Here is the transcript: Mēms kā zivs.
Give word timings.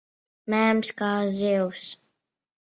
Mēms 0.53 0.89
kā 1.01 1.09
zivs. 1.41 1.93